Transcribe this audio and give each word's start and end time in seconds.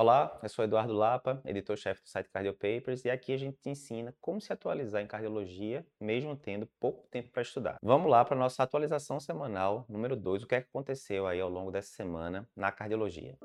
Olá, 0.00 0.40
eu 0.42 0.48
sou 0.48 0.64
Eduardo 0.64 0.94
Lapa, 0.94 1.42
editor-chefe 1.44 2.02
do 2.02 2.08
site 2.08 2.30
Cardio 2.30 2.54
Papers, 2.54 3.04
e 3.04 3.10
aqui 3.10 3.34
a 3.34 3.36
gente 3.36 3.58
te 3.58 3.68
ensina 3.68 4.14
como 4.18 4.40
se 4.40 4.50
atualizar 4.50 5.02
em 5.02 5.06
cardiologia, 5.06 5.86
mesmo 6.00 6.34
tendo 6.34 6.66
pouco 6.80 7.06
tempo 7.10 7.28
para 7.30 7.42
estudar. 7.42 7.76
Vamos 7.82 8.10
lá 8.10 8.24
para 8.24 8.34
a 8.34 8.38
nossa 8.38 8.62
atualização 8.62 9.20
semanal 9.20 9.84
número 9.90 10.16
2, 10.16 10.44
o 10.44 10.46
que, 10.46 10.54
é 10.54 10.62
que 10.62 10.68
aconteceu 10.70 11.26
aí 11.26 11.38
ao 11.38 11.50
longo 11.50 11.70
dessa 11.70 11.90
semana 11.90 12.48
na 12.56 12.72
cardiologia. 12.72 13.36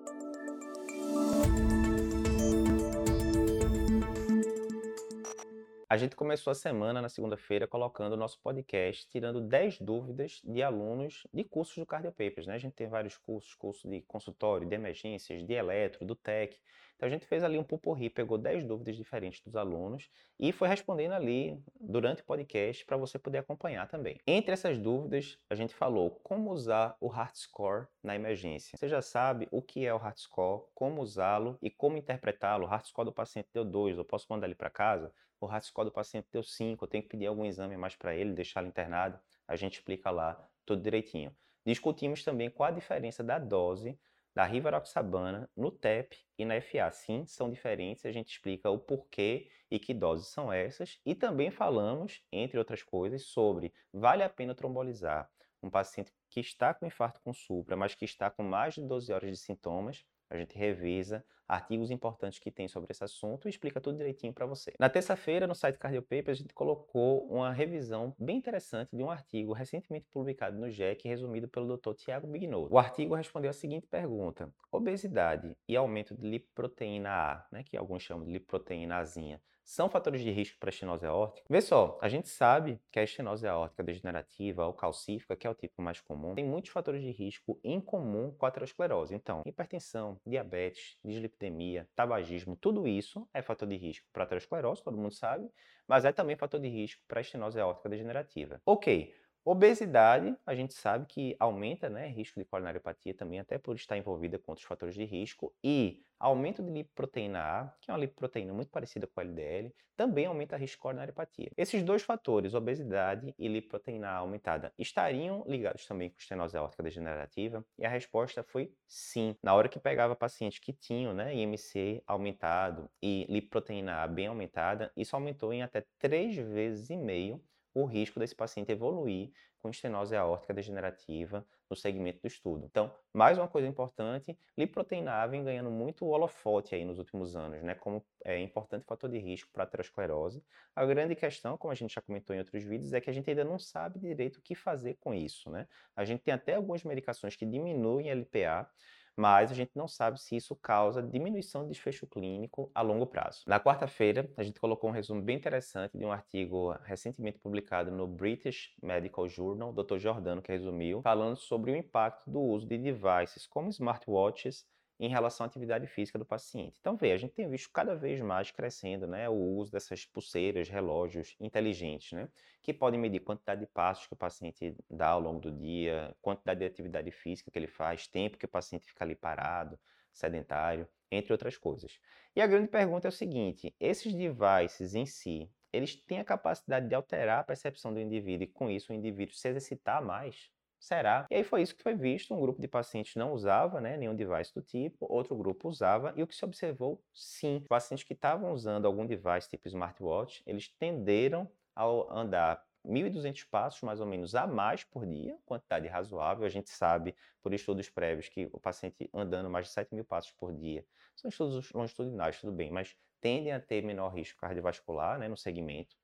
A 5.95 5.97
gente 5.97 6.13
começou 6.13 6.51
a 6.51 6.53
semana 6.53 7.01
na 7.01 7.07
segunda-feira 7.07 7.65
colocando 7.65 8.11
o 8.11 8.17
nosso 8.17 8.37
podcast, 8.41 9.07
tirando 9.07 9.39
10 9.39 9.79
dúvidas 9.79 10.41
de 10.43 10.61
alunos 10.61 11.25
de 11.33 11.41
cursos 11.41 11.77
do 11.77 11.85
Cardio 11.85 12.11
Papers. 12.11 12.45
Né? 12.45 12.55
A 12.55 12.57
gente 12.57 12.73
tem 12.73 12.89
vários 12.89 13.15
cursos, 13.15 13.53
curso 13.53 13.89
de 13.89 14.01
consultório, 14.01 14.67
de 14.67 14.75
emergências, 14.75 15.41
de 15.41 15.53
eletro, 15.53 16.03
do 16.05 16.13
TEC. 16.13 16.59
Então 16.97 17.07
a 17.07 17.09
gente 17.09 17.25
fez 17.25 17.45
ali 17.45 17.57
um 17.57 17.63
pupurri, 17.63 18.09
pegou 18.09 18.37
10 18.37 18.65
dúvidas 18.65 18.97
diferentes 18.97 19.41
dos 19.41 19.55
alunos 19.55 20.09
e 20.37 20.51
foi 20.51 20.67
respondendo 20.67 21.13
ali 21.13 21.57
durante 21.79 22.21
o 22.21 22.25
podcast 22.25 22.85
para 22.85 22.97
você 22.97 23.17
poder 23.17 23.37
acompanhar 23.37 23.87
também. 23.87 24.19
Entre 24.27 24.51
essas 24.51 24.77
dúvidas, 24.77 25.37
a 25.49 25.55
gente 25.55 25.73
falou 25.73 26.11
como 26.23 26.51
usar 26.51 26.97
o 26.99 27.07
Heart 27.09 27.35
Score 27.35 27.87
na 28.03 28.15
emergência. 28.15 28.77
Você 28.77 28.89
já 28.89 29.01
sabe 29.01 29.47
o 29.49 29.61
que 29.61 29.85
é 29.85 29.93
o 29.93 29.97
Heart 29.97 30.19
Score, 30.19 30.63
como 30.73 31.01
usá-lo 31.01 31.57
e 31.61 31.69
como 31.69 31.97
interpretá-lo. 31.97 32.65
O 32.65 32.69
Heart 32.69 32.87
Score 32.87 33.05
do 33.05 33.13
paciente 33.13 33.47
deu 33.53 33.63
2, 33.63 33.97
eu 33.97 34.03
posso 34.03 34.27
mandar 34.29 34.47
ele 34.47 34.55
para 34.55 34.69
casa? 34.69 35.13
O 35.45 35.47
RAT-score 35.47 35.85
do 35.85 35.91
paciente 35.91 36.27
deu 36.31 36.43
5, 36.43 36.83
eu 36.83 36.87
tenho 36.87 37.03
que 37.03 37.09
pedir 37.09 37.27
algum 37.27 37.45
exame 37.45 37.77
mais 37.77 37.95
para 37.95 38.15
ele, 38.15 38.33
deixar 38.33 38.61
ele 38.61 38.69
internado, 38.69 39.19
a 39.47 39.55
gente 39.55 39.75
explica 39.75 40.11
lá 40.11 40.49
tudo 40.65 40.81
direitinho. 40.81 41.35
Discutimos 41.65 42.23
também 42.23 42.49
qual 42.49 42.69
a 42.69 42.71
diferença 42.71 43.23
da 43.23 43.39
dose 43.39 43.99
da 44.35 44.43
rivaroxabana 44.43 45.49
no 45.55 45.71
TEP 45.71 46.17
e 46.37 46.43
na 46.43 46.59
FA. 46.59 46.91
Sim, 46.91 47.25
são 47.25 47.49
diferentes, 47.49 48.05
a 48.05 48.11
gente 48.11 48.29
explica 48.29 48.69
o 48.69 48.77
porquê 48.77 49.49
e 49.71 49.79
que 49.79 49.93
doses 49.93 50.27
são 50.27 50.51
essas. 50.51 50.99
E 51.05 51.15
também 51.15 51.49
falamos, 51.49 52.21
entre 52.31 52.59
outras 52.59 52.83
coisas, 52.83 53.27
sobre 53.27 53.73
vale 53.93 54.23
a 54.23 54.29
pena 54.29 54.53
trombolizar 54.53 55.29
um 55.63 55.69
paciente 55.69 56.11
que 56.29 56.41
está 56.41 56.73
com 56.73 56.85
infarto 56.85 57.21
com 57.21 57.33
supra, 57.33 57.77
mas 57.77 57.95
que 57.95 58.03
está 58.03 58.29
com 58.29 58.43
mais 58.43 58.73
de 58.73 58.81
12 58.81 59.11
horas 59.13 59.31
de 59.31 59.37
sintomas, 59.37 60.05
a 60.29 60.37
gente 60.37 60.57
revisa 60.57 61.23
artigos 61.47 61.91
importantes 61.91 62.39
que 62.39 62.51
tem 62.51 62.67
sobre 62.67 62.91
esse 62.91 63.03
assunto 63.03 63.47
e 63.47 63.49
explica 63.49 63.79
tudo 63.79 63.97
direitinho 63.97 64.33
para 64.33 64.45
você. 64.45 64.73
Na 64.79 64.89
terça-feira, 64.89 65.45
no 65.45 65.55
site 65.55 65.77
Cardiopapers, 65.77 66.39
a 66.39 66.41
gente 66.41 66.53
colocou 66.53 67.25
uma 67.27 67.51
revisão 67.51 68.15
bem 68.17 68.37
interessante 68.37 68.95
de 68.95 69.03
um 69.03 69.11
artigo 69.11 69.53
recentemente 69.53 70.07
publicado 70.11 70.57
no 70.57 70.69
JEC, 70.69 71.07
resumido 71.07 71.47
pelo 71.47 71.77
Dr. 71.77 71.93
Tiago 71.93 72.27
Bignoso. 72.27 72.73
O 72.73 72.79
artigo 72.79 73.13
respondeu 73.15 73.51
a 73.51 73.53
seguinte 73.53 73.87
pergunta: 73.87 74.51
obesidade 74.71 75.55
e 75.67 75.75
aumento 75.75 76.15
de 76.15 76.27
lipoproteína 76.27 77.09
A, 77.09 77.47
né, 77.51 77.63
que 77.63 77.77
alguns 77.77 78.03
chamam 78.03 78.25
de 78.25 78.31
lipoproteína 78.31 78.97
Azinha, 78.97 79.41
são 79.65 79.89
fatores 79.89 80.21
de 80.21 80.29
risco 80.31 80.57
para 80.59 80.69
a 80.69 80.71
estenose 80.71 81.05
aórtica? 81.05 81.45
Vê 81.49 81.59
só, 81.59 81.97
a 82.01 82.07
gente 82.07 82.29
sabe 82.29 82.79
que 82.91 82.99
a 82.99 83.03
estenose 83.03 83.47
aórtica 83.47 83.83
degenerativa 83.83 84.65
ou 84.65 84.73
calcífica, 84.73 85.35
que 85.35 85.47
é 85.47 85.49
o 85.49 85.55
tipo 85.55 85.81
mais 85.81 85.99
comum, 85.99 86.35
tem 86.35 86.45
muitos 86.45 86.71
fatores 86.71 87.01
de 87.01 87.11
risco 87.11 87.59
em 87.63 87.81
comum 87.81 88.31
com 88.37 88.45
a 88.45 88.49
aterosclerose. 88.49 89.15
Então, 89.15 89.41
hipertensão, 89.45 90.21
diabetes, 90.25 90.97
dislipidemia, 91.03 91.89
tabagismo, 91.95 92.55
tudo 92.55 92.87
isso 92.87 93.27
é 93.33 93.41
fator 93.41 93.67
de 93.67 93.75
risco 93.75 94.07
para 94.13 94.23
a 94.23 94.25
aterosclerose, 94.25 94.83
todo 94.83 94.97
mundo 94.97 95.13
sabe, 95.13 95.49
mas 95.87 96.05
é 96.05 96.11
também 96.11 96.35
fator 96.35 96.59
de 96.59 96.67
risco 96.67 97.03
para 97.07 97.19
a 97.19 97.21
estenose 97.21 97.59
aórtica 97.59 97.89
degenerativa. 97.89 98.61
Ok, 98.65 99.13
Obesidade, 99.47 100.35
a 100.43 100.55
gente 100.55 100.73
sabe 100.73 101.05
que 101.05 101.35
aumenta 101.39 101.87
né, 101.87 102.07
risco 102.07 102.39
de 102.39 102.45
coronariopatia 102.47 103.13
também, 103.13 103.39
até 103.39 103.59
por 103.59 103.75
estar 103.75 103.95
envolvida 103.95 104.39
com 104.39 104.51
outros 104.51 104.65
fatores 104.67 104.95
de 104.95 105.05
risco. 105.05 105.53
E 105.63 106.01
aumento 106.19 106.63
de 106.63 106.71
lipoproteína 106.71 107.39
A, 107.39 107.67
que 107.79 107.91
é 107.91 107.93
uma 107.93 107.99
lipoproteína 107.99 108.51
muito 108.53 108.71
parecida 108.71 109.05
com 109.05 109.19
a 109.19 109.23
LDL, 109.23 109.71
também 109.95 110.25
aumenta 110.25 110.57
risco 110.57 110.77
de 110.77 110.81
coronariopatia. 110.81 111.51
Esses 111.55 111.83
dois 111.83 112.01
fatores, 112.01 112.55
obesidade 112.55 113.35
e 113.37 113.47
lipoproteína 113.47 114.07
A 114.09 114.15
aumentada, 114.17 114.73
estariam 114.79 115.43
ligados 115.47 115.85
também 115.85 116.09
com 116.09 116.17
estenose 116.17 116.57
aórtica 116.57 116.81
degenerativa? 116.81 117.63
E 117.77 117.85
a 117.85 117.89
resposta 117.89 118.43
foi 118.43 118.73
sim. 118.87 119.35
Na 119.43 119.53
hora 119.53 119.69
que 119.69 119.79
pegava 119.79 120.15
pacientes 120.15 120.57
que 120.57 120.73
tinham 120.73 121.13
né, 121.13 121.35
IMC 121.35 122.01
aumentado 122.07 122.89
e 122.99 123.27
lipoproteína 123.29 124.01
A 124.01 124.07
bem 124.07 124.25
aumentada, 124.25 124.91
isso 124.97 125.15
aumentou 125.15 125.53
em 125.53 125.61
até 125.61 125.85
três 125.99 126.35
vezes 126.35 126.89
e 126.89 126.97
meio 126.97 127.39
o 127.75 127.85
risco 127.85 128.19
desse 128.19 128.33
paciente 128.33 128.71
evoluir 128.71 129.31
com 129.59 129.69
estenose 129.69 130.15
aórtica 130.15 130.53
degenerativa 130.53 131.45
no 131.69 131.75
segmento 131.75 132.21
do 132.21 132.27
estudo. 132.27 132.65
Então, 132.65 132.93
mais 133.11 133.37
uma 133.37 133.47
coisa 133.47 133.67
importante, 133.67 134.37
lipoproteína 134.57 135.11
A 135.11 135.27
vem 135.27 135.43
ganhando 135.43 135.69
muito 135.71 136.05
holofote 136.05 136.73
aí 136.75 136.85
nos 136.85 136.99
últimos 136.99 137.35
anos, 137.35 137.61
né, 137.63 137.75
como 137.75 138.05
é 138.23 138.39
importante 138.39 138.85
fator 138.85 139.09
de 139.09 139.17
risco 139.17 139.49
para 139.51 139.63
a 139.63 139.65
aterosclerose. 139.65 140.43
A 140.75 140.85
grande 140.85 141.15
questão, 141.15 141.57
como 141.57 141.71
a 141.71 141.75
gente 141.75 141.95
já 141.95 142.01
comentou 142.01 142.35
em 142.35 142.39
outros 142.39 142.63
vídeos, 142.63 142.93
é 142.93 143.01
que 143.01 143.09
a 143.09 143.13
gente 143.13 143.29
ainda 143.29 143.43
não 143.43 143.59
sabe 143.59 143.99
direito 143.99 144.37
o 144.37 144.41
que 144.41 144.55
fazer 144.55 144.97
com 144.99 145.13
isso, 145.13 145.49
né? 145.49 145.67
A 145.95 146.05
gente 146.05 146.21
tem 146.21 146.33
até 146.33 146.55
algumas 146.55 146.83
medicações 146.83 147.35
que 147.35 147.45
diminuem 147.45 148.09
LPA, 148.09 148.69
mas 149.15 149.51
a 149.51 149.55
gente 149.55 149.71
não 149.75 149.87
sabe 149.87 150.19
se 150.21 150.35
isso 150.35 150.55
causa 150.55 151.01
diminuição 151.01 151.63
de 151.63 151.69
desfecho 151.69 152.05
clínico 152.07 152.69
a 152.73 152.81
longo 152.81 153.07
prazo. 153.07 153.43
Na 153.47 153.59
quarta-feira, 153.59 154.29
a 154.35 154.43
gente 154.43 154.59
colocou 154.59 154.89
um 154.89 154.93
resumo 154.93 155.21
bem 155.21 155.37
interessante 155.37 155.97
de 155.97 156.05
um 156.05 156.11
artigo 156.11 156.71
recentemente 156.83 157.39
publicado 157.39 157.91
no 157.91 158.07
British 158.07 158.73
Medical 158.81 159.27
Journal, 159.27 159.73
Dr. 159.73 159.97
Jordano 159.97 160.41
que 160.41 160.51
resumiu, 160.51 161.01
falando 161.01 161.37
sobre 161.37 161.71
o 161.71 161.75
impacto 161.75 162.29
do 162.29 162.41
uso 162.41 162.67
de 162.67 162.77
devices 162.77 163.47
como 163.47 163.69
smartwatches 163.69 164.65
em 164.99 165.09
relação 165.09 165.43
à 165.45 165.47
atividade 165.47 165.87
física 165.87 166.17
do 166.17 166.25
paciente. 166.25 166.77
Então, 166.79 166.95
vê, 166.95 167.11
a 167.11 167.17
gente 167.17 167.33
tem 167.33 167.49
visto 167.49 167.69
cada 167.71 167.95
vez 167.95 168.21
mais 168.21 168.51
crescendo 168.51 169.05
né, 169.07 169.27
o 169.29 169.33
uso 169.33 169.71
dessas 169.71 170.05
pulseiras, 170.05 170.69
relógios 170.69 171.35
inteligentes, 171.39 172.13
né, 172.13 172.29
que 172.61 172.73
podem 172.73 172.99
medir 172.99 173.19
quantidade 173.19 173.61
de 173.61 173.67
passos 173.67 174.07
que 174.07 174.13
o 174.13 174.17
paciente 174.17 174.75
dá 174.89 175.09
ao 175.09 175.19
longo 175.19 175.39
do 175.39 175.51
dia, 175.51 176.15
quantidade 176.21 176.59
de 176.61 176.65
atividade 176.65 177.11
física 177.11 177.51
que 177.51 177.59
ele 177.59 177.67
faz, 177.67 178.07
tempo 178.07 178.37
que 178.37 178.45
o 178.45 178.49
paciente 178.49 178.85
fica 178.87 179.03
ali 179.03 179.15
parado, 179.15 179.79
sedentário, 180.13 180.87
entre 181.11 181.33
outras 181.33 181.57
coisas. 181.57 181.99
E 182.35 182.41
a 182.41 182.47
grande 182.47 182.69
pergunta 182.69 183.07
é 183.07 183.09
o 183.09 183.11
seguinte: 183.11 183.75
esses 183.79 184.13
devices 184.13 184.95
em 184.95 185.05
si, 185.05 185.51
eles 185.71 185.95
têm 185.95 186.19
a 186.19 186.25
capacidade 186.25 186.87
de 186.87 186.95
alterar 186.95 187.39
a 187.39 187.43
percepção 187.43 187.93
do 187.93 187.99
indivíduo 187.99 188.43
e, 188.45 188.47
com 188.51 188.69
isso, 188.69 188.91
o 188.91 188.95
indivíduo 188.95 189.35
se 189.35 189.47
exercitar 189.49 190.03
mais? 190.03 190.49
Será? 190.85 191.25
E 191.31 191.35
aí 191.37 191.43
foi 191.43 191.63
isso 191.63 191.75
que 191.75 191.81
foi 191.81 191.95
visto. 191.95 192.31
Um 192.31 192.39
grupo 192.39 192.61
de 192.61 192.67
pacientes 192.67 193.15
não 193.15 193.33
usava 193.33 193.81
né, 193.81 193.97
nenhum 193.97 194.15
device 194.15 194.53
do 194.53 194.61
tipo, 194.61 195.11
outro 195.11 195.35
grupo 195.35 195.67
usava, 195.67 196.13
e 196.15 196.21
o 196.21 196.27
que 196.27 196.35
se 196.35 196.45
observou, 196.45 197.03
sim, 197.11 197.65
pacientes 197.67 198.03
que 198.05 198.13
estavam 198.13 198.51
usando 198.53 198.85
algum 198.85 199.03
device 199.03 199.49
tipo 199.49 199.67
smartwatch, 199.67 200.43
eles 200.45 200.69
tenderam 200.77 201.51
a 201.75 201.85
andar 202.11 202.63
1.200 202.83 203.43
passos, 203.45 203.81
mais 203.81 203.99
ou 203.99 204.05
menos, 204.05 204.35
a 204.35 204.45
mais 204.45 204.83
por 204.83 205.07
dia, 205.07 205.39
quantidade 205.43 205.87
razoável. 205.87 206.45
A 206.45 206.49
gente 206.49 206.69
sabe, 206.69 207.15
por 207.41 207.51
estudos 207.51 207.89
prévios, 207.89 208.29
que 208.29 208.47
o 208.53 208.59
paciente 208.59 209.09
andando 209.11 209.49
mais 209.49 209.65
de 209.65 209.73
7 209.73 209.95
mil 209.95 210.05
passos 210.05 210.33
por 210.33 210.53
dia, 210.55 210.85
são 211.15 211.29
estudos 211.29 211.71
longitudinais, 211.73 212.39
tudo 212.39 212.53
bem, 212.53 212.69
mas 212.69 212.95
tendem 213.19 213.51
a 213.51 213.59
ter 213.59 213.81
menor 213.81 214.09
risco 214.09 214.39
cardiovascular 214.39 215.17
né, 215.17 215.27
no 215.27 215.35
segmento. 215.35 215.95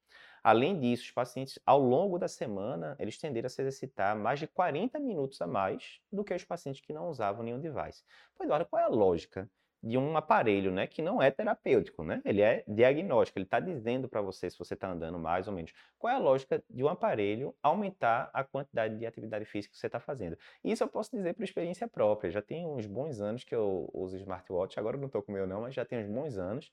Além 0.44 0.80
disso, 0.80 1.04
os 1.04 1.12
pacientes, 1.12 1.60
ao 1.66 1.80
longo 1.80 2.18
da 2.18 2.28
semana, 2.28 2.96
eles 3.00 3.18
tenderam 3.18 3.48
a 3.48 3.50
se 3.50 3.62
exercitar 3.62 4.16
mais 4.18 4.40
de 4.40 4.48
40 4.48 5.00
minutos 5.00 5.40
a 5.42 5.48
mais 5.48 6.00
do 6.12 6.24
que 6.24 6.34
os 6.34 6.44
pacientes 6.44 6.82
que 6.82 6.94
não 6.94 7.10
usavam 7.10 7.44
nenhum 7.44 7.60
device. 7.60 8.04
Pois 8.36 8.50
olha, 8.50 8.66
qual 8.66 8.82
é 8.82 8.86
a 8.86 8.90
lógica 8.90 9.50
de 9.84 9.98
um 9.98 10.16
aparelho, 10.16 10.72
né, 10.72 10.86
que 10.86 11.02
não 11.02 11.22
é 11.22 11.32
terapêutico, 11.32 12.04
né? 12.04 12.22
Ele 12.24 12.42
é 12.42 12.64
diagnóstico, 12.68 13.40
ele 13.40 13.46
está 13.46 13.60
dizendo 13.60 14.08
para 14.08 14.22
você 14.22 14.48
se 14.50 14.58
você 14.58 14.76
está 14.76 14.92
andando 14.92 15.18
mais 15.18 15.48
ou 15.48 15.54
menos. 15.54 15.74
Qual 15.98 16.14
é 16.14 16.16
a 16.16 16.20
lógica 16.20 16.64
de 16.70 16.84
um 16.84 16.88
aparelho 16.88 17.56
aumentar 17.64 18.30
a 18.32 18.44
quantidade 18.44 18.98
de 18.98 19.06
atividade 19.08 19.44
física 19.46 19.74
que 19.74 19.80
você 19.80 19.88
está 19.88 20.00
fazendo? 20.00 20.38
Isso 20.64 20.84
eu 20.84 20.88
posso 20.88 21.10
dizer 21.16 21.34
por 21.34 21.44
experiência 21.44 21.88
própria. 21.88 22.30
Já 22.30 22.42
tem 22.44 22.68
uns 22.68 22.86
bons 22.86 23.22
anos 23.22 23.44
que 23.44 23.56
eu 23.56 23.90
uso 23.92 24.16
smartwatch, 24.18 24.80
agora 24.80 24.98
não 24.98 25.08
estou 25.08 25.24
com 25.24 25.32
o 25.32 25.36
meu 25.36 25.48
não, 25.48 25.62
mas 25.62 25.74
já 25.74 25.84
tem 25.84 26.00
uns 26.00 26.08
bons 26.08 26.38
anos. 26.38 26.72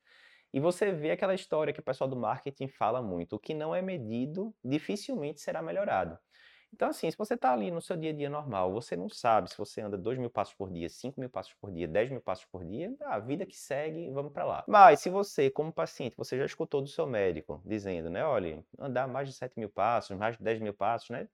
E 0.52 0.60
você 0.60 0.92
vê 0.92 1.10
aquela 1.10 1.34
história 1.34 1.72
que 1.72 1.80
o 1.80 1.82
pessoal 1.82 2.08
do 2.08 2.16
marketing 2.16 2.68
fala 2.68 3.02
muito: 3.02 3.36
o 3.36 3.38
que 3.38 3.54
não 3.54 3.74
é 3.74 3.82
medido 3.82 4.54
dificilmente 4.64 5.40
será 5.40 5.62
melhorado. 5.62 6.18
Então, 6.70 6.90
assim, 6.90 7.10
se 7.10 7.16
você 7.16 7.32
está 7.32 7.54
ali 7.54 7.70
no 7.70 7.80
seu 7.80 7.96
dia 7.96 8.10
a 8.10 8.12
dia 8.12 8.28
normal, 8.28 8.70
você 8.70 8.94
não 8.94 9.08
sabe 9.08 9.48
se 9.50 9.56
você 9.56 9.80
anda 9.80 9.96
2 9.96 10.18
mil 10.18 10.28
passos 10.28 10.52
por 10.52 10.70
dia, 10.70 10.86
5 10.90 11.18
mil 11.18 11.30
passos 11.30 11.54
por 11.54 11.72
dia, 11.72 11.88
10 11.88 12.10
mil 12.10 12.20
passos 12.20 12.44
por 12.44 12.62
dia, 12.62 12.94
a 13.06 13.18
vida 13.18 13.46
que 13.46 13.56
segue, 13.56 14.10
vamos 14.10 14.32
para 14.32 14.44
lá. 14.44 14.64
Mas 14.68 15.00
se 15.00 15.08
você, 15.08 15.48
como 15.50 15.72
paciente, 15.72 16.14
você 16.14 16.36
já 16.36 16.44
escutou 16.44 16.82
do 16.82 16.88
seu 16.88 17.06
médico 17.06 17.62
dizendo, 17.64 18.10
né, 18.10 18.22
olha, 18.22 18.62
andar 18.78 19.08
mais 19.08 19.28
de 19.28 19.34
7 19.34 19.58
mil 19.58 19.70
passos, 19.70 20.14
mais 20.14 20.36
de 20.36 20.44
10 20.44 20.60
mil 20.60 20.74
passos, 20.74 21.08
né, 21.08 21.26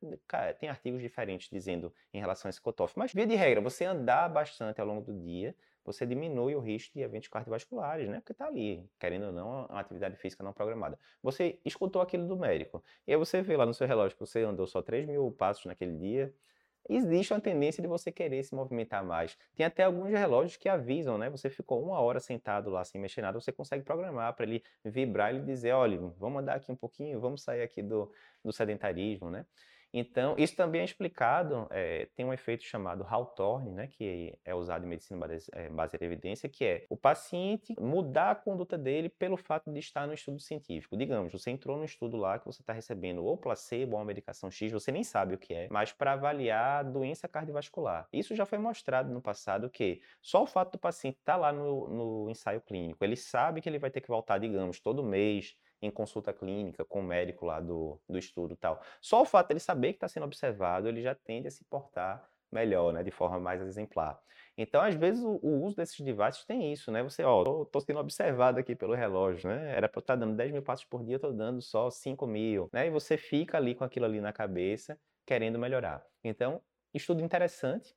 tem 0.60 0.69
artigos 0.69 1.02
diferentes 1.02 1.49
dizendo 1.50 1.93
em 2.12 2.20
relação 2.20 2.49
a 2.49 2.50
esse 2.50 2.60
cutoff. 2.60 2.96
Mas, 2.96 3.12
via 3.12 3.26
de 3.26 3.34
regra, 3.34 3.60
você 3.60 3.84
andar 3.84 4.28
bastante 4.28 4.81
ao 4.81 4.87
longo 4.87 5.02
do 5.02 5.12
dia, 5.12 5.52
você 5.84 6.06
diminui 6.06 6.54
o 6.54 6.60
risco 6.60 6.94
de 6.94 7.02
eventos 7.02 7.28
cardiovasculares, 7.28 8.08
né? 8.08 8.20
Porque 8.20 8.32
está 8.32 8.46
ali, 8.46 8.88
querendo 8.98 9.26
ou 9.26 9.32
não, 9.32 9.66
uma 9.66 9.81
atividade 9.81 10.16
física 10.16 10.42
não 10.42 10.52
programada. 10.52 10.98
Você 11.22 11.58
escutou 11.64 12.00
aquilo 12.00 12.26
do 12.26 12.36
médico, 12.36 12.82
e 13.06 13.12
aí 13.12 13.19
você 13.19 13.42
vê 13.42 13.56
lá 13.56 13.66
no 13.66 13.75
seu 13.75 13.86
relógio 13.86 14.16
que 14.16 14.20
você 14.20 14.42
andou 14.42 14.66
só 14.66 14.82
3 14.82 15.06
mil 15.06 15.31
passos 15.32 15.66
naquele 15.66 15.96
dia, 15.96 16.34
existe 16.88 17.32
uma 17.32 17.40
tendência 17.40 17.82
de 17.82 17.88
você 17.88 18.12
querer 18.12 18.42
se 18.44 18.54
movimentar 18.54 19.04
mais. 19.04 19.36
Tem 19.54 19.64
até 19.64 19.84
alguns 19.84 20.10
relógios 20.10 20.56
que 20.56 20.69
avisam, 20.69 21.16
né? 21.16 21.31
Você 21.31 21.48
ficou 21.48 21.82
uma 21.82 22.00
hora 22.00 22.20
sentado 22.20 22.70
lá 22.70 22.84
sem 22.84 23.00
mexer 23.00 23.22
nada, 23.22 23.40
você 23.40 23.52
consegue 23.52 23.82
programar 23.82 24.34
para 24.34 24.44
ele 24.44 24.62
vibrar 24.84 25.34
e 25.34 25.40
dizer, 25.40 25.72
olha, 25.72 25.98
vamos 26.19 26.42
andar 26.42 26.56
aqui 26.56 26.70
um 26.70 26.76
pouquinho, 26.76 27.20
vamos 27.20 27.42
sair 27.42 27.62
aqui 27.62 27.82
do, 27.82 28.10
do 28.44 28.52
sedentarismo, 28.52 29.31
né? 29.31 29.46
Então, 29.96 30.35
isso 30.37 30.56
também 30.56 30.81
é 30.81 30.85
explicado, 30.85 31.69
é, 31.70 32.08
tem 32.17 32.26
um 32.26 32.32
efeito 32.32 32.64
chamado 32.64 33.06
Hawthorne, 33.08 33.70
né, 33.70 33.87
que 33.87 34.37
é 34.44 34.52
usado 34.52 34.85
em 34.85 34.88
medicina 34.88 35.25
eh, 35.52 35.69
baseada 35.70 36.05
em 36.05 36.08
evidência, 36.08 36.49
que 36.49 36.64
é 36.64 36.85
o 36.91 36.96
paciente 36.96 37.76
mudar 37.79 38.32
a 38.32 38.35
conduta 38.35 38.76
dele 38.76 39.08
pelo 39.08 39.37
fato 39.37 39.73
de 39.73 39.79
estar 39.79 40.05
no 40.08 40.12
estudo 40.12 40.41
científico. 40.41 40.96
Digamos, 40.96 41.32
você 41.32 41.52
entrou 41.52 41.79
no 41.79 41.85
estudo 41.85 42.17
lá 42.17 42.41
que 42.41 42.46
você 42.46 42.61
está 42.61 42.73
recebendo 42.73 43.25
ou 43.25 43.37
placebo 43.37 43.93
ou 43.93 44.00
uma 44.00 44.05
medicação 44.05 44.50
X, 44.50 44.73
você 44.73 44.91
nem 44.91 45.05
sabe 45.05 45.37
o 45.37 45.38
que 45.38 45.55
é, 45.55 45.69
mas 45.70 45.93
para 45.93 46.14
avaliar 46.14 46.81
a 46.81 46.82
doença 46.82 47.29
cardiovascular. 47.29 48.08
Isso 48.12 48.35
já 48.35 48.44
foi 48.44 48.58
mostrado 48.58 49.12
no 49.12 49.23
passado 49.23 49.70
que 49.70 50.00
só 50.20 50.43
o 50.43 50.46
fato 50.46 50.73
do 50.73 50.79
paciente 50.79 51.19
estar 51.19 51.35
tá 51.35 51.38
lá 51.38 51.52
no, 51.52 51.88
no 51.88 52.31
ensaio 52.31 52.61
clínico, 52.61 53.05
ele 53.05 53.14
sabe 53.14 53.61
que 53.61 53.69
ele 53.69 53.79
vai 53.79 53.93
ter 53.93 54.00
que 54.00 54.08
voltar, 54.08 54.38
digamos, 54.38 54.81
todo 54.81 55.05
mês, 55.05 55.55
em 55.86 55.90
consulta 55.90 56.32
clínica 56.32 56.84
com 56.84 57.00
o 57.00 57.02
médico 57.02 57.46
lá 57.46 57.60
do, 57.60 58.00
do 58.08 58.19
estudo 58.19 58.56
tal. 58.56 58.81
Só 59.00 59.22
o 59.22 59.25
fato 59.25 59.48
de 59.48 59.54
ele 59.54 59.60
saber 59.60 59.92
que 59.92 59.96
está 59.96 60.08
sendo 60.08 60.25
observado, 60.25 60.88
ele 60.88 61.02
já 61.02 61.14
tende 61.14 61.48
a 61.48 61.50
se 61.50 61.64
portar 61.64 62.28
melhor, 62.50 62.92
né, 62.92 63.02
de 63.02 63.10
forma 63.10 63.40
mais 63.40 63.60
exemplar. 63.60 64.20
Então, 64.56 64.81
às 64.81 64.94
vezes, 64.94 65.22
o, 65.25 65.40
o 65.42 65.64
uso 65.64 65.76
desses 65.76 65.98
devices 66.00 66.44
tem 66.44 66.72
isso, 66.72 66.92
né? 66.92 67.02
Você, 67.02 67.25
ó, 67.25 67.42
tô, 67.42 67.66
tô 67.66 67.81
sendo 67.81 67.98
observado 67.98 68.60
aqui 68.60 68.76
pelo 68.76 68.94
relógio, 68.94 69.48
né? 69.50 69.76
Era 69.76 69.88
para 69.88 69.98
eu 69.98 70.00
estar 70.00 70.14
tá 70.14 70.20
dando 70.20 70.36
10 70.36 70.52
mil 70.52 70.62
passos 70.62 70.84
por 70.84 71.04
dia, 71.04 71.16
eu 71.16 71.20
tô 71.20 71.32
dando 71.32 71.60
só 71.60 71.90
5 71.90 72.25
mil, 72.26 72.69
né? 72.72 72.86
E 72.86 72.90
você 72.90 73.16
fica 73.16 73.58
ali 73.58 73.75
com 73.75 73.82
aquilo 73.82 74.06
ali 74.06 74.20
na 74.20 74.32
cabeça, 74.32 74.96
querendo 75.26 75.58
melhorar. 75.58 76.06
Então, 76.22 76.62
estudo 76.94 77.20
interessante, 77.20 77.96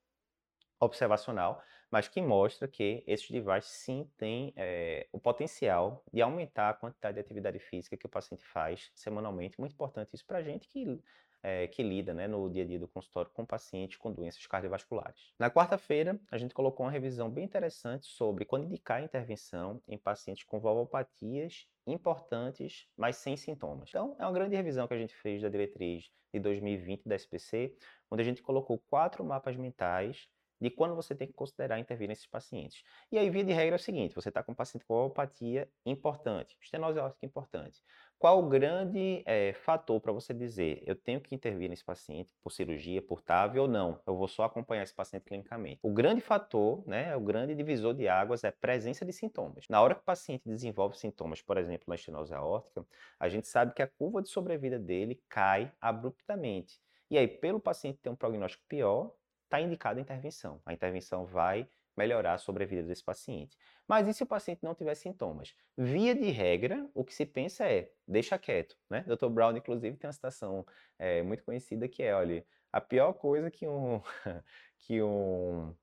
observacional, 0.79 1.61
mas 1.89 2.07
que 2.07 2.21
mostra 2.21 2.67
que 2.67 3.03
esses 3.07 3.29
devices 3.29 3.71
sim 3.71 4.09
têm 4.17 4.53
é, 4.55 5.07
o 5.11 5.19
potencial 5.19 6.03
de 6.11 6.21
aumentar 6.21 6.69
a 6.69 6.73
quantidade 6.73 7.15
de 7.15 7.21
atividade 7.21 7.59
física 7.59 7.95
que 7.95 8.05
o 8.05 8.09
paciente 8.09 8.45
faz 8.45 8.91
semanalmente. 8.93 9.59
Muito 9.59 9.73
importante 9.73 10.13
isso 10.13 10.25
para 10.25 10.39
a 10.39 10.43
gente 10.43 10.67
que, 10.67 11.01
é, 11.41 11.67
que 11.67 11.81
lida 11.81 12.13
né, 12.13 12.27
no 12.27 12.49
dia 12.49 12.63
a 12.63 12.67
dia 12.67 12.79
do 12.79 12.87
consultório 12.87 13.31
com 13.31 13.45
pacientes 13.45 13.97
com 13.97 14.11
doenças 14.11 14.45
cardiovasculares. 14.45 15.33
Na 15.39 15.49
quarta-feira, 15.49 16.19
a 16.29 16.37
gente 16.37 16.53
colocou 16.53 16.85
uma 16.85 16.91
revisão 16.91 17.29
bem 17.29 17.45
interessante 17.45 18.05
sobre 18.05 18.43
quando 18.43 18.65
indicar 18.65 19.01
intervenção 19.01 19.81
em 19.87 19.97
pacientes 19.97 20.43
com 20.43 20.59
valvopatias 20.59 21.67
importantes, 21.85 22.85
mas 22.97 23.15
sem 23.15 23.37
sintomas. 23.37 23.89
Então, 23.89 24.15
é 24.19 24.23
uma 24.23 24.33
grande 24.33 24.57
revisão 24.57 24.87
que 24.87 24.93
a 24.93 24.99
gente 24.99 25.15
fez 25.15 25.41
da 25.41 25.47
diretriz 25.47 26.11
de 26.33 26.39
2020 26.41 27.07
da 27.07 27.15
SPC, 27.15 27.73
onde 28.11 28.21
a 28.21 28.25
gente 28.25 28.41
colocou 28.41 28.77
quatro 28.89 29.23
mapas 29.23 29.55
mentais 29.55 30.27
de 30.59 30.69
quando 30.69 30.95
você 30.95 31.15
tem 31.15 31.27
que 31.27 31.33
considerar 31.33 31.79
intervir 31.79 32.07
nesses 32.07 32.25
pacientes. 32.25 32.83
E 33.11 33.17
aí, 33.17 33.29
via 33.29 33.43
de 33.43 33.53
regra, 33.53 33.75
é 33.75 33.77
o 33.77 33.79
seguinte: 33.79 34.15
você 34.15 34.29
está 34.29 34.43
com 34.43 34.51
um 34.51 34.55
paciente 34.55 34.85
com 34.85 34.95
alopatia 34.95 35.69
importante, 35.85 36.57
estenose 36.61 36.99
aórtica 36.99 37.25
importante. 37.25 37.81
Qual 38.19 38.39
o 38.39 38.49
grande 38.49 39.21
é, 39.27 39.53
fator 39.53 40.01
para 40.01 40.11
você 40.11 40.33
dizer 40.33 40.81
eu 40.87 40.95
tenho 40.95 41.21
que 41.21 41.35
intervir 41.35 41.69
nesse 41.69 41.85
paciente 41.85 42.33
por 42.43 42.51
cirurgia, 42.51 42.99
por 42.99 43.21
TAV 43.21 43.59
ou 43.59 43.67
não? 43.67 44.01
Eu 44.07 44.17
vou 44.17 44.27
só 44.27 44.43
acompanhar 44.45 44.81
esse 44.81 44.93
paciente 44.93 45.23
clinicamente. 45.23 45.79
O 45.83 45.93
grande 45.93 46.19
fator, 46.19 46.83
né, 46.87 47.15
o 47.15 47.21
grande 47.21 47.53
divisor 47.53 47.93
de 47.93 48.07
águas 48.07 48.43
é 48.43 48.47
a 48.47 48.51
presença 48.51 49.05
de 49.05 49.13
sintomas. 49.13 49.65
Na 49.69 49.79
hora 49.79 49.93
que 49.93 50.01
o 50.01 50.03
paciente 50.03 50.49
desenvolve 50.49 50.97
sintomas, 50.97 51.43
por 51.43 51.57
exemplo, 51.57 51.85
na 51.87 51.93
estenose 51.93 52.33
aórtica, 52.33 52.83
a 53.19 53.29
gente 53.29 53.47
sabe 53.47 53.75
que 53.75 53.83
a 53.83 53.87
curva 53.87 54.19
de 54.19 54.29
sobrevida 54.29 54.79
dele 54.79 55.21
cai 55.29 55.71
abruptamente. 55.79 56.79
E 57.11 57.19
aí, 57.19 57.27
pelo 57.27 57.59
paciente 57.59 57.99
ter 58.01 58.09
um 58.09 58.15
prognóstico 58.15 58.63
pior, 58.67 59.13
está 59.47 59.61
indicada 59.61 59.99
a 59.99 60.01
intervenção. 60.01 60.61
A 60.65 60.73
intervenção 60.73 61.25
vai 61.25 61.67
melhorar 61.95 62.33
a 62.33 62.37
sobrevida 62.37 62.83
desse 62.83 63.03
paciente. 63.03 63.57
Mas 63.87 64.07
e 64.07 64.13
se 64.13 64.21
o 64.21 64.27
paciente 64.27 64.59
não 64.61 64.75
tiver 64.75 64.93
sintomas? 64.93 65.55
Via 65.75 66.13
de 66.13 66.29
regra, 66.29 66.87
o 66.93 67.03
que 67.03 67.13
se 67.13 67.25
pensa 67.25 67.65
é, 67.65 67.89
deixa 68.07 68.37
quieto, 68.37 68.77
né? 68.89 69.03
Dr. 69.07 69.29
Brown, 69.29 69.57
inclusive, 69.57 69.97
tem 69.97 70.07
uma 70.07 70.13
citação 70.13 70.65
é, 70.99 71.23
muito 71.23 71.43
conhecida 71.43 71.87
que 71.87 72.03
é, 72.03 72.13
olha, 72.13 72.45
a 72.71 72.79
pior 72.79 73.13
coisa 73.13 73.49
que 73.49 73.67
um, 73.67 74.01
que 74.77 75.01
um 75.01 75.75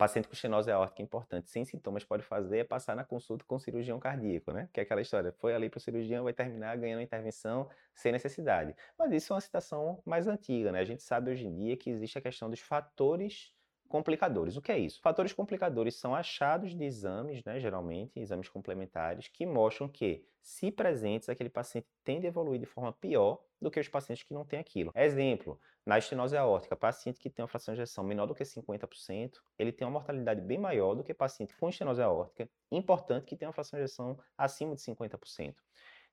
paciente 0.00 0.26
com 0.26 0.32
estenose 0.32 0.70
aórtica 0.70 1.02
importante 1.02 1.50
sem 1.50 1.62
sintomas 1.62 2.02
pode 2.04 2.22
fazer 2.22 2.60
é 2.60 2.64
passar 2.64 2.96
na 2.96 3.04
consulta 3.04 3.44
com 3.44 3.56
o 3.56 3.60
cirurgião 3.60 4.00
cardíaco, 4.00 4.50
né? 4.50 4.66
Que 4.72 4.80
é 4.80 4.82
aquela 4.82 5.02
história, 5.02 5.30
foi 5.32 5.54
ali 5.54 5.68
para 5.68 5.76
o 5.76 5.80
cirurgião, 5.80 6.24
vai 6.24 6.32
terminar 6.32 6.74
ganhando 6.78 7.00
a 7.00 7.02
intervenção 7.02 7.68
sem 7.94 8.10
necessidade. 8.10 8.74
Mas 8.98 9.12
isso 9.12 9.30
é 9.30 9.34
uma 9.34 9.42
citação 9.42 10.00
mais 10.06 10.26
antiga, 10.26 10.72
né? 10.72 10.80
A 10.80 10.84
gente 10.86 11.02
sabe 11.02 11.30
hoje 11.30 11.46
em 11.46 11.54
dia 11.54 11.76
que 11.76 11.90
existe 11.90 12.16
a 12.16 12.20
questão 12.22 12.48
dos 12.48 12.60
fatores 12.60 13.52
complicadores. 13.90 14.56
O 14.56 14.62
que 14.62 14.70
é 14.70 14.78
isso? 14.78 15.00
Fatores 15.02 15.32
complicadores 15.32 15.96
são 15.96 16.14
achados 16.14 16.76
de 16.76 16.84
exames, 16.84 17.42
né, 17.44 17.58
geralmente, 17.58 18.20
exames 18.20 18.48
complementares, 18.48 19.26
que 19.26 19.44
mostram 19.44 19.88
que, 19.88 20.24
se 20.40 20.70
presentes, 20.70 21.28
aquele 21.28 21.50
paciente 21.50 21.88
tende 22.04 22.24
a 22.24 22.28
evoluir 22.28 22.60
de 22.60 22.66
forma 22.66 22.92
pior 22.92 23.42
do 23.60 23.68
que 23.68 23.80
os 23.80 23.88
pacientes 23.88 24.22
que 24.22 24.32
não 24.32 24.44
têm 24.44 24.60
aquilo. 24.60 24.92
Exemplo, 24.94 25.60
na 25.84 25.98
estenose 25.98 26.36
aórtica, 26.36 26.76
paciente 26.76 27.18
que 27.18 27.28
tem 27.28 27.42
uma 27.42 27.48
fração 27.48 27.74
de 27.74 27.80
ejeção 27.80 28.04
menor 28.04 28.26
do 28.26 28.34
que 28.34 28.44
50%, 28.44 29.40
ele 29.58 29.72
tem 29.72 29.84
uma 29.84 29.94
mortalidade 29.94 30.40
bem 30.40 30.56
maior 30.56 30.94
do 30.94 31.02
que 31.02 31.12
paciente 31.12 31.56
com 31.56 31.68
estenose 31.68 32.00
aórtica, 32.00 32.48
importante 32.70 33.26
que 33.26 33.36
tem 33.36 33.48
uma 33.48 33.52
fração 33.52 33.76
de 33.76 33.84
ejeção 33.84 34.16
acima 34.38 34.76
de 34.76 34.82
50%. 34.82 35.56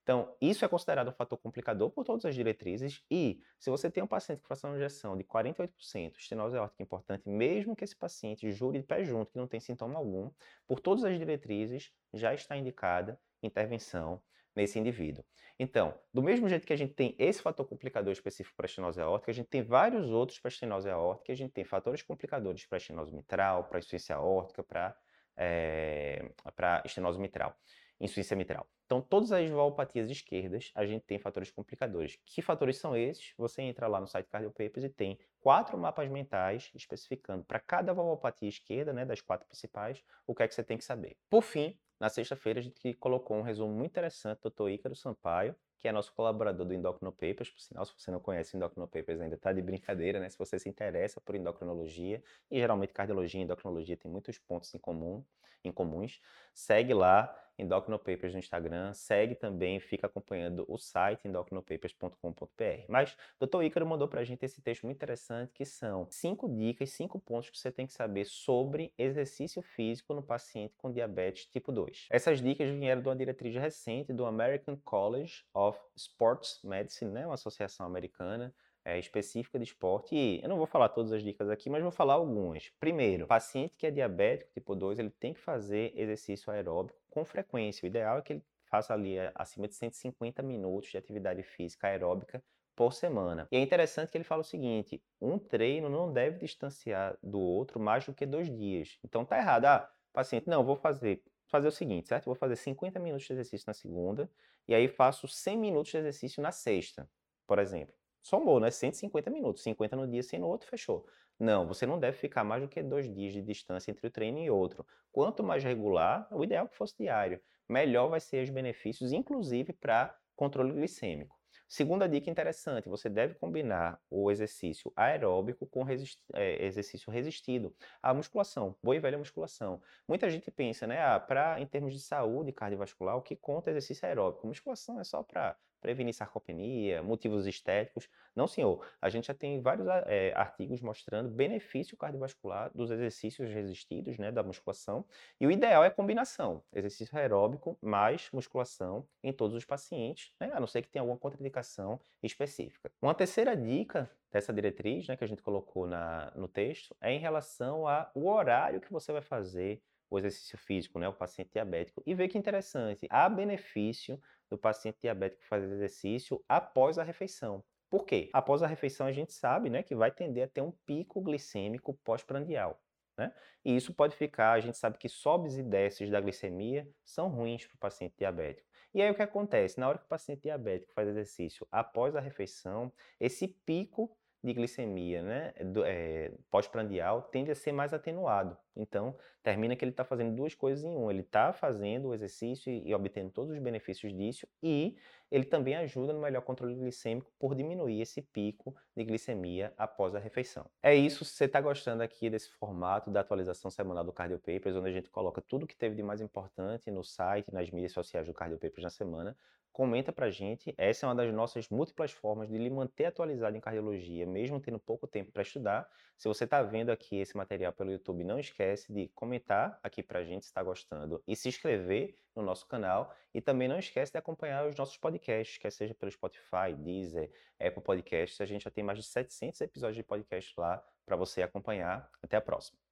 Então, 0.07 0.33
isso 0.39 0.63
é 0.63 0.69
considerado 0.69 1.09
um 1.09 1.12
fator 1.12 1.38
complicador 1.38 1.89
por 1.89 2.06
todas 2.06 2.24
as 2.24 2.33
diretrizes 2.33 3.04
e 3.12 3.42
se 3.59 3.69
você 3.69 3.92
tem 3.92 4.01
um 4.01 4.07
paciente 4.07 4.39
com 4.39 4.48
fração 4.48 4.71
de 4.71 4.77
injeção 4.77 5.18
de 5.18 5.25
48%, 5.25 6.15
estenose 6.18 6.56
aórtica 6.56 6.81
importante, 6.81 7.27
mesmo 7.27 7.75
que 7.75 7.83
esse 7.83 7.94
paciente 7.94 8.50
jure 8.50 8.80
de 8.80 8.86
pé 8.86 9.04
junto, 9.04 9.33
que 9.33 9.38
não 9.38 9.50
tem 9.50 9.59
sintoma 9.59 10.00
algum, 10.00 10.31
por 10.65 10.80
todas 10.80 11.04
as 11.04 11.19
diretrizes 11.19 11.92
já 12.13 12.33
está 12.33 12.56
indicada 12.56 13.19
intervenção 13.44 14.21
nesse 14.56 14.80
indivíduo. 14.80 15.25
Então, 15.59 15.94
do 16.13 16.24
mesmo 16.24 16.48
jeito 16.48 16.65
que 16.65 16.71
a 16.71 16.77
gente 16.77 16.94
tem 16.94 17.13
esse 17.19 17.42
fator 17.42 17.68
complicador 17.68 18.13
específico 18.13 18.56
para 18.56 18.65
estenose 18.65 19.01
aórtica, 19.01 19.31
a 19.31 19.33
gente 19.33 19.48
tem 19.48 19.62
vários 19.62 20.10
outros 20.10 20.39
para 20.39 20.48
estenose 20.48 20.89
aórtica, 20.89 21.33
a 21.33 21.36
gente 21.36 21.51
tem 21.51 21.65
fatores 21.65 22.01
complicadores 22.01 22.65
para 22.65 22.77
estenose 22.77 23.13
mitral, 23.13 23.65
para 23.65 23.80
insuficiência 23.80 24.15
aórtica, 24.15 24.63
para 24.63 24.98
é, 25.36 26.31
para 26.56 26.81
estenose 26.86 27.19
mitral 27.19 27.53
insuficiência 28.00 28.36
mitral. 28.36 28.68
Então, 28.86 29.02
todas 29.02 29.32
as 29.32 29.50
valvopatias 29.50 30.10
esquerdas, 30.10 30.72
a 30.74 30.86
gente 30.86 31.04
tem 31.04 31.20
fatores 31.20 31.52
complicadores. 31.52 32.18
Que 32.26 32.42
fatores 32.42 32.78
são 32.78 32.96
esses? 32.96 33.34
Você 33.38 33.62
entra 33.62 33.88
lá 33.88 34.00
no 34.00 34.08
site 34.08 34.28
Cardiopapers 34.28 34.86
e 34.86 34.90
tem 34.90 35.20
quatro 35.42 35.78
mapas 35.78 36.10
mentais 36.10 36.72
especificando 36.74 37.44
para 37.44 37.60
cada 37.60 37.94
valvopatia 37.94 38.48
esquerda, 38.48 38.94
né, 38.94 39.06
das 39.06 39.22
quatro 39.22 39.48
principais, 39.48 40.04
o 40.26 40.34
que 40.34 40.44
é 40.44 40.48
que 40.48 40.56
você 40.56 40.64
tem 40.64 40.78
que 40.78 40.86
saber. 40.86 41.18
Por 41.30 41.42
fim, 41.42 41.78
na 42.00 42.10
sexta-feira, 42.10 42.60
a 42.60 42.64
gente 42.64 42.94
colocou 42.94 43.36
um 43.36 43.42
resumo 43.42 43.74
muito 43.74 43.92
interessante 43.92 44.39
do 44.42 44.50
Dr. 44.50 44.70
Ícaro 44.70 44.96
Sampaio, 44.96 45.56
que 45.80 45.88
é 45.88 45.92
nosso 45.92 46.13
colaborador 46.13 46.66
do 46.66 46.74
Endocrino 46.74 47.12
Papers. 47.12 47.50
Por 47.50 47.60
sinal, 47.60 47.86
se 47.86 47.94
você 47.98 48.12
não 48.12 48.20
conhece 48.20 48.56
o 48.56 48.58
Endocrino 48.58 48.88
Papers, 48.88 49.20
ainda 49.20 49.36
está 49.36 49.51
de 49.51 49.62
brincadeira, 49.62 50.20
né? 50.20 50.30
Se 50.30 50.38
você 50.38 50.60
se 50.60 50.70
interessa 50.70 51.20
por 51.20 51.36
endocrinologia, 51.36 52.24
e 52.50 52.60
geralmente 52.60 52.94
cardiologia 52.94 53.42
e 53.42 53.44
endocrinologia 53.44 53.98
tem 53.98 54.12
muitos 54.12 54.38
pontos 54.38 54.74
em 54.74 54.80
comum, 54.80 55.25
em 55.63 55.72
comuns, 55.72 56.20
segue 56.54 56.94
lá 56.94 57.34
Endocrino 57.58 57.98
Papers 57.98 58.34
no 58.34 58.40
Instagram, 58.40 58.94
segue 58.94 59.36
também, 59.36 59.80
fica 59.80 60.08
acompanhando 60.08 60.66
o 60.68 60.78
site 60.78 61.28
endocrinopapers.com.br. 61.28 62.86
Mas 62.88 63.18
Dr. 63.40 63.64
Ícaro 63.64 63.86
mandou 63.86 64.08
para 64.08 64.22
a 64.22 64.24
gente 64.24 64.46
esse 64.46 64.62
texto 64.62 64.84
muito 64.84 64.98
interessante, 64.98 65.52
que 65.54 65.66
são 65.66 66.08
cinco 66.10 66.48
dicas, 66.48 66.92
cinco 66.92 67.20
pontos 67.20 67.50
que 67.50 67.58
você 67.58 67.72
tem 67.72 67.88
que 67.88 67.94
saber 67.94 68.26
sobre 68.26 68.94
exercício 68.98 69.62
físico 69.62 70.14
no 70.14 70.22
paciente 70.22 70.76
com 70.78 70.92
diabetes 70.92 71.46
tipo 71.46 71.72
2. 71.72 72.08
Essas 72.10 72.42
dicas 72.42 72.70
vieram 72.70 73.02
de 73.02 73.08
uma 73.08 73.16
diretriz 73.16 73.56
recente 73.56 74.14
do 74.14 74.26
American 74.26 74.78
College 74.78 75.44
of 75.54 75.80
Sports 75.96 76.60
Medicine, 76.64 77.12
né, 77.12 77.26
uma 77.26 77.36
associação 77.36 77.86
americana, 77.86 78.54
é, 78.88 78.98
específica 78.98 79.60
de 79.60 79.66
esporte. 79.66 80.16
E 80.16 80.42
eu 80.42 80.48
não 80.48 80.56
vou 80.58 80.66
falar 80.66 80.88
todas 80.90 81.12
as 81.12 81.22
dicas 81.22 81.50
aqui, 81.50 81.70
mas 81.70 81.82
vou 81.82 81.92
falar 81.92 82.14
algumas. 82.14 82.72
Primeiro, 82.80 83.28
paciente 83.28 83.76
que 83.78 83.86
é 83.86 83.92
diabético 83.92 84.50
tipo 84.54 84.74
2, 84.74 84.98
ele 84.98 85.10
tem 85.10 85.34
que 85.34 85.42
fazer 85.42 85.92
exercício 85.94 86.52
aeróbico 86.52 86.98
com 87.17 87.25
frequência. 87.25 87.83
O 87.83 87.88
ideal 87.88 88.19
é 88.19 88.21
que 88.21 88.33
ele 88.33 88.43
faça 88.69 88.93
ali 88.93 89.17
é, 89.17 89.31
acima 89.33 89.67
de 89.67 89.74
150 89.74 90.43
minutos 90.43 90.91
de 90.91 90.97
atividade 90.97 91.41
física 91.41 91.88
aeróbica 91.88 92.43
por 92.75 92.93
semana. 92.93 93.47
E 93.51 93.57
é 93.57 93.59
interessante 93.59 94.12
que 94.12 94.17
ele 94.17 94.24
fala 94.24 94.41
o 94.41 94.45
seguinte: 94.45 95.01
um 95.19 95.39
treino 95.39 95.89
não 95.89 96.13
deve 96.13 96.38
distanciar 96.38 97.17
do 97.24 97.39
outro 97.39 97.79
mais 97.79 98.05
do 98.05 98.13
que 98.13 98.25
dois 98.25 98.55
dias. 98.55 99.00
Então 99.03 99.25
tá 99.25 99.38
errado. 99.38 99.65
Ah, 99.65 99.91
paciente, 100.13 100.47
não, 100.47 100.63
vou 100.63 100.75
fazer 100.75 101.24
fazer 101.47 101.69
o 101.69 101.71
seguinte, 101.71 102.09
certo? 102.09 102.25
Vou 102.25 102.36
fazer 102.36 102.57
50 102.57 103.00
minutos 103.00 103.25
de 103.25 103.33
exercício 103.33 103.65
na 103.65 103.74
segunda 103.74 104.29
e 104.67 104.75
aí 104.75 104.89
faço 104.89 105.29
100 105.29 105.57
minutos 105.57 105.91
de 105.91 105.97
exercício 105.97 106.43
na 106.43 106.51
sexta, 106.51 107.09
por 107.47 107.57
exemplo 107.57 107.95
somou, 108.27 108.60
né? 108.60 108.69
150 108.69 109.29
minutos. 109.29 109.63
50 109.63 109.96
no 109.96 110.07
dia, 110.07 110.22
100 110.22 110.39
no 110.39 110.48
outro, 110.48 110.67
fechou. 110.69 111.05
Não, 111.39 111.67
você 111.67 111.86
não 111.86 112.00
deve 112.00 112.17
ficar 112.17 112.43
mais 112.43 112.62
do 112.62 112.67
que 112.67 112.84
dois 112.84 113.12
dias 113.13 113.34
de 113.34 113.41
distância 113.41 113.89
entre 113.91 114.05
o 114.05 114.12
treino 114.12 114.39
e 114.39 114.50
outro. 114.50 114.86
Quanto 115.12 115.43
mais 115.43 115.63
regular, 115.63 116.27
o 116.31 116.43
ideal 116.43 116.65
é 116.65 116.69
que 116.69 116.75
fosse 116.75 116.96
diário. 117.00 117.39
Melhor 117.69 118.10
vai 118.10 118.19
ser 118.19 118.43
os 118.43 118.50
benefícios, 118.50 119.13
inclusive 119.13 119.72
para 119.74 120.15
controle 120.36 120.74
glicêmico. 120.74 121.38
Segunda 121.67 122.07
dica 122.07 122.29
interessante: 122.29 122.89
você 122.89 123.10
deve 123.10 123.36
combinar 123.36 124.00
o 124.10 124.31
exercício 124.31 124.91
aeróbico 124.96 125.65
com 125.67 125.84
resist 125.84 126.19
é, 126.34 126.65
exercício 126.65 127.12
resistido. 127.12 127.75
A 128.01 128.13
musculação, 128.13 128.75
boa 128.81 128.96
e 128.96 129.00
velha 129.00 129.17
musculação. 129.17 129.81
Muita 130.07 130.29
gente 130.29 130.50
pensa, 130.50 130.88
né, 130.88 131.01
ah, 131.01 131.19
pra, 131.19 131.60
em 131.60 131.65
termos 131.65 131.93
de 131.93 132.00
saúde 132.00 132.53
cardiovascular, 132.53 133.17
o 133.17 133.22
que 133.22 133.36
conta 133.36 133.69
é 133.69 133.72
exercício 133.72 134.07
aeróbico. 134.07 134.48
Musculação 134.48 135.00
é 135.00 135.03
só 135.03 135.22
para 135.24 135.57
prevenir 135.81 136.13
sarcopenia, 136.13 137.01
motivos 137.01 137.46
estéticos. 137.46 138.10
Não, 138.36 138.48
senhor. 138.48 138.86
A 139.01 139.10
gente 139.10 139.27
já 139.27 139.34
tem 139.34 139.62
vários 139.62 139.88
é, 140.05 140.34
artigos 140.36 140.81
mostrando 140.81 141.29
benefício 141.29 141.98
cardiovascular 141.98 142.72
dos 142.74 142.91
exercícios 142.91 143.50
resistidos, 143.50 144.17
né, 144.17 144.31
da 144.31 144.43
musculação. 144.43 145.05
E 145.39 145.48
o 145.48 145.51
ideal 145.51 145.84
é 145.84 145.89
combinação, 145.89 146.63
exercício 146.74 147.17
aeróbico 147.17 147.77
mais 147.81 148.29
musculação 148.31 149.07
em 149.24 149.31
todos 149.31 149.55
os 149.55 149.65
pacientes, 149.65 150.31
né, 150.39 150.51
a 150.53 150.60
não 150.60 150.67
ser 150.67 150.81
que 150.81 150.89
tenha 150.89 151.01
alguma 151.01 151.17
contraindicação 151.17 152.00
específica. 152.22 152.91
Uma 153.01 153.13
terceira 153.13 153.55
dica 153.55 154.10
dessa 154.31 154.53
diretriz, 154.53 155.07
né, 155.07 155.15
que 155.15 155.24
a 155.24 155.27
gente 155.27 155.41
colocou 155.41 155.88
na, 155.88 156.31
no 156.36 156.48
texto, 156.48 156.96
é 157.01 157.12
em 157.12 157.19
relação 157.19 157.88
ao 157.88 158.12
horário 158.15 158.81
que 158.81 158.91
você 158.91 159.12
vai 159.12 159.22
fazer 159.22 159.81
o 160.10 160.17
exercício 160.17 160.57
físico, 160.57 161.00
né, 161.00 161.07
o 161.07 161.13
paciente 161.13 161.51
diabético, 161.51 162.01
e 162.05 162.13
ver 162.13 162.27
que 162.27 162.38
interessante, 162.38 163.07
há 163.10 163.27
benefício 163.27 164.19
do 164.50 164.58
paciente 164.58 165.00
diabético 165.01 165.44
fazer 165.46 165.72
exercício 165.72 166.44
após 166.48 166.98
a 166.98 167.04
refeição. 167.04 167.63
Por 167.89 168.06
quê? 168.06 168.30
Após 168.34 168.62
a 168.62 168.68
refeição 168.68 169.08
a 169.08 169.12
gente 169.12 169.34
sabe 169.34 169.70
né, 169.70 169.82
que 169.82 169.96
vai 169.96 170.12
tender 170.12 170.44
a 170.44 170.48
ter 170.48 170.62
um 170.62 170.72
pico 170.86 171.22
glicêmico 171.22 171.94
pós-prandial. 172.04 172.82
Né? 173.18 173.34
E 173.66 173.75
isso 173.75 173.94
pode 173.94 174.16
ficar, 174.16 174.51
a 174.51 174.60
gente 174.60 174.77
sabe 174.77 174.98
que 174.98 175.10
sobes 175.10 175.58
e 175.58 175.63
desces 175.63 176.10
da 176.10 176.22
glicemia 176.22 176.88
são 177.04 177.30
ruins 177.30 177.66
para 177.66 177.75
o 177.75 177.80
paciente 177.80 178.16
diabético. 178.18 178.68
E 178.94 179.01
aí 179.01 179.10
o 179.10 179.16
que 179.16 179.22
acontece? 179.22 179.80
Na 179.80 179.89
hora 179.89 179.98
que 179.98 180.06
o 180.06 180.08
paciente 180.08 180.44
diabético 180.44 180.94
faz 180.94 181.08
exercício 181.08 181.68
após 181.72 182.16
a 182.16 182.20
refeição, 182.20 182.92
esse 183.20 183.48
pico 183.48 184.16
de 184.44 184.53
glicemia 184.53 185.22
né, 185.24 185.53
é, 185.86 186.32
pós-prandial 186.50 187.24
tende 187.24 187.51
a 187.51 187.56
ser 187.56 187.72
mais 187.72 187.94
atenuado. 187.94 188.58
Então, 188.75 189.15
termina 189.41 189.75
que 189.75 189.84
ele 189.84 189.91
está 189.91 190.03
fazendo 190.03 190.36
duas 190.36 190.53
coisas 190.53 190.86
em 190.86 190.96
um. 190.96 191.10
Ele 191.10 191.22
está 191.22 191.51
fazendo 191.51 192.10
o 192.10 192.13
exercício 192.13 192.72
e, 192.72 192.88
e, 192.88 192.94
obtendo 192.94 193.32
todos 193.32 193.51
os 193.51 193.60
benefícios 193.60 194.15
disso, 194.15 194.48
e 194.62 194.96
ele 195.32 195.44
também 195.44 195.75
ajuda 195.75 196.13
no 196.13 196.22
melhor 196.22 196.41
controle 196.41 196.75
glicêmico 196.75 197.32
por 197.39 197.56
diminuir 197.56 198.01
esse 198.01 198.22
pico 198.22 198.75
de 198.96 199.03
glicemia 199.03 199.74
após 199.77 200.15
a 200.15 200.20
refeição. 200.20 200.70
É 200.82 200.96
isso, 200.96 201.25
se 201.25 201.34
você 201.34 201.46
está 201.46 201.60
gostando 201.60 202.03
aqui 202.03 202.29
desse 202.29 202.50
formato 202.51 203.10
da 203.10 203.22
atualização 203.22 203.70
semanal 203.72 204.03
do 204.03 204.13
Cardio 204.13 204.39
Papers, 204.39 204.75
onde 204.75 204.89
a 204.89 204.94
gente 204.94 205.10
coloca 205.10 205.41
tudo 205.41 205.67
que 205.67 205.75
teve 205.75 205.96
de 205.96 206.03
mais 206.03 206.22
importante 206.22 206.89
no 206.91 207.03
site, 207.03 207.51
nas 207.51 207.70
mídias 207.72 207.91
sociais 207.91 208.27
do 208.27 208.34
Cardio 208.34 208.58
Papers 208.58 208.84
na 208.84 208.89
semana, 208.89 209.36
comenta 209.77 210.12
pra 210.12 210.31
gente. 210.31 210.74
Essa 210.75 211.05
é 211.05 211.07
uma 211.07 211.13
das 211.13 211.31
nossas 211.31 211.69
múltiplas 211.69 212.12
formas 212.12 212.50
de 212.50 212.57
lhe 212.57 212.67
manter 212.67 213.05
atualizado 213.05 213.55
em 213.55 213.60
cardiologia, 213.60 214.25
mesmo 214.25 214.60
tendo 214.60 214.79
pouco 214.79 215.05
tempo 215.05 215.31
para 215.31 215.43
estudar. 215.43 215.88
Se 216.17 216.27
você 216.27 216.46
está 216.46 216.63
vendo 216.63 216.89
aqui 216.89 217.17
esse 217.17 217.38
material 217.38 217.72
pelo 217.72 217.91
YouTube, 217.91 218.24
não 218.24 218.39
esquece 218.39 218.91
de 218.91 219.07
comentar 219.10 219.79
aqui 219.84 220.01
pra 220.01 220.24
gente 220.24 220.46
se 220.46 220.50
está 220.50 220.63
gostando 220.63 221.22
e 221.27 221.36
se 221.36 221.48
inscrever 221.48 222.17
no 222.36 222.41
nosso 222.41 222.65
canal. 222.65 223.13
E 223.36 223.39
também 223.39 223.67
não 223.67 223.77
esquece 223.77 224.12
de 224.12 224.17
acompanhar 224.17 224.65
os 224.65 224.75
nossos 224.75 224.98
podcasts, 224.98 225.60
quer 225.60 225.72
seja 225.72 225.93
pelo 225.93 226.12
Spotify, 226.12 226.74
Deezer, 226.75 227.31
Apple 227.60 227.84
Podcasts. 227.84 228.41
A 228.41 228.48
gente 228.48 228.63
já 228.63 228.72
tem 228.72 228.84
mais 228.84 228.98
de 228.98 229.05
700 229.05 229.62
episódios 229.62 229.98
de 229.98 230.01
podcast 230.01 230.60
lá 230.60 230.84
para 231.05 231.15
você 231.15 231.43
acompanhar. 231.43 232.10
Até 232.24 232.36
a 232.36 232.41
próxima. 232.41 232.87